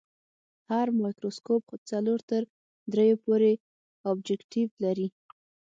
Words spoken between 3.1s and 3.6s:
پورې